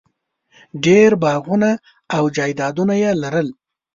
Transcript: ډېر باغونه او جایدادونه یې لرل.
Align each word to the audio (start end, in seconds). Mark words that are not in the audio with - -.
ډېر 0.85 1.09
باغونه 1.23 1.71
او 2.15 2.23
جایدادونه 2.35 2.93
یې 3.03 3.11
لرل. 3.21 3.47